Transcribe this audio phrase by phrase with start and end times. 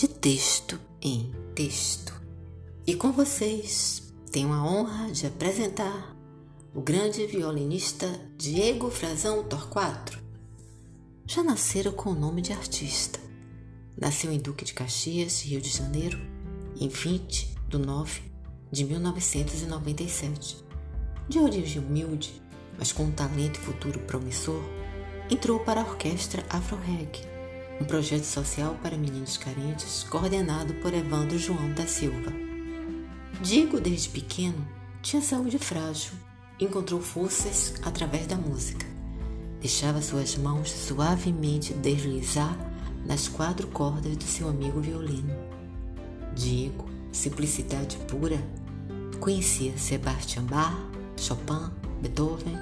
[0.00, 2.18] de texto em texto.
[2.86, 6.16] E com vocês, tenho a honra de apresentar
[6.74, 8.08] o grande violinista
[8.38, 10.18] Diego Frazão Torquato.
[11.26, 13.20] Já nasceram com o nome de artista.
[13.94, 16.18] Nasceu em Duque de Caxias, Rio de Janeiro,
[16.80, 18.22] em 20 de 9
[18.72, 20.64] de 1997.
[21.28, 22.40] De origem humilde,
[22.78, 24.62] mas com um talento e futuro promissor,
[25.30, 27.29] entrou para a orquestra Afro Reg,
[27.80, 32.32] um projeto social para meninos carentes coordenado por Evandro João da Silva.
[33.40, 34.68] Diego, desde pequeno,
[35.02, 36.12] tinha saúde frágil
[36.60, 38.86] encontrou forças através da música.
[39.60, 42.56] Deixava suas mãos suavemente deslizar
[43.06, 45.34] nas quatro cordas do seu amigo violino.
[46.34, 48.38] Diego, simplicidade pura,
[49.18, 50.76] conhecia Sebastian Bach,
[51.16, 52.56] Chopin, Beethoven,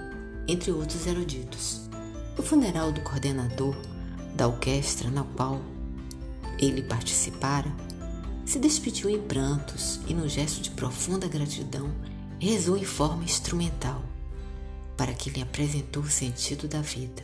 [0.47, 1.89] entre outros eruditos.
[2.37, 3.77] No funeral do coordenador
[4.39, 5.61] da orquestra na qual
[6.61, 7.75] ele participara,
[8.47, 11.91] se despediu em prantos e, no gesto de profunda gratidão,
[12.39, 14.01] rezou em forma instrumental
[14.97, 17.23] para que lhe apresentou o sentido da vida.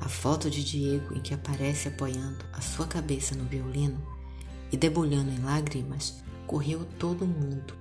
[0.00, 4.02] A foto de Diego em que aparece apoiando a sua cabeça no violino
[4.72, 7.74] e debulhando em lágrimas correu todo o mundo.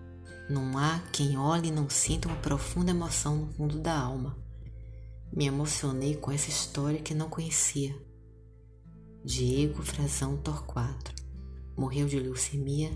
[0.50, 4.38] Não há quem olhe e não sinta uma profunda emoção no fundo da alma.
[5.32, 7.96] Me emocionei com essa história que não conhecia.
[9.26, 11.12] Diego Frazão Torquato
[11.76, 12.92] morreu de leucemia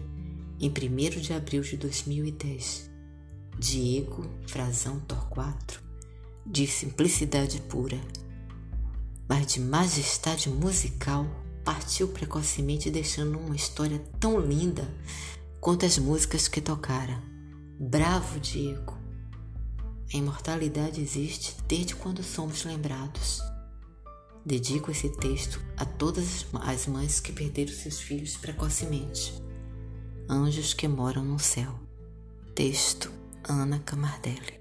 [0.59, 2.87] em 1 de abril de 2010.
[3.57, 5.81] Diego Frazão Torquato,
[6.45, 7.99] de simplicidade pura,
[9.27, 11.25] mas de majestade musical,
[11.65, 14.87] partiu precocemente deixando uma história tão linda
[15.59, 17.23] quanto as músicas que tocara.
[17.79, 18.95] Bravo Diego!
[20.13, 23.41] A imortalidade existe desde quando somos lembrados.
[24.49, 29.31] Dedico esse texto a todas as mães que perderam seus filhos precocemente.
[30.27, 31.79] Anjos que moram no céu.
[32.55, 33.11] Texto
[33.47, 34.59] Ana Camardelli.